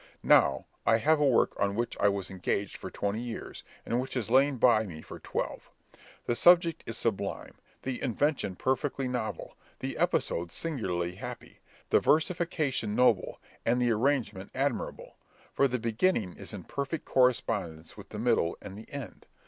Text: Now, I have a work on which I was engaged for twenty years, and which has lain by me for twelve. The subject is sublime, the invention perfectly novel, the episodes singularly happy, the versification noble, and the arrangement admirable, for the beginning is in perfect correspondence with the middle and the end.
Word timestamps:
Now, 0.23 0.65
I 0.83 0.97
have 0.97 1.19
a 1.19 1.23
work 1.27 1.53
on 1.59 1.75
which 1.75 1.95
I 1.99 2.09
was 2.09 2.31
engaged 2.31 2.75
for 2.75 2.89
twenty 2.89 3.21
years, 3.21 3.61
and 3.85 4.01
which 4.01 4.15
has 4.15 4.31
lain 4.31 4.57
by 4.57 4.83
me 4.83 5.03
for 5.03 5.19
twelve. 5.19 5.69
The 6.25 6.35
subject 6.35 6.81
is 6.87 6.97
sublime, 6.97 7.53
the 7.83 8.01
invention 8.01 8.55
perfectly 8.55 9.07
novel, 9.07 9.55
the 9.77 9.95
episodes 9.99 10.55
singularly 10.55 11.13
happy, 11.17 11.59
the 11.91 11.99
versification 11.99 12.95
noble, 12.95 13.39
and 13.63 13.79
the 13.79 13.91
arrangement 13.91 14.49
admirable, 14.55 15.17
for 15.53 15.67
the 15.67 15.77
beginning 15.77 16.33
is 16.33 16.51
in 16.51 16.63
perfect 16.63 17.05
correspondence 17.05 17.95
with 17.95 18.09
the 18.09 18.17
middle 18.17 18.57
and 18.59 18.79
the 18.79 18.91
end. 18.91 19.27